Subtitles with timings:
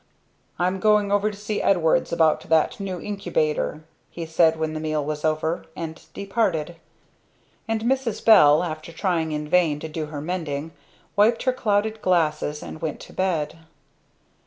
[0.57, 5.05] "I'm going over to see Edwards about that new incubator," he said when the meal
[5.05, 6.77] was over, and departed;
[7.67, 8.25] and Mrs.
[8.25, 10.71] Bell, after trying in vain to do her mending,
[11.15, 13.59] wiped her clouded glasses and went to bed.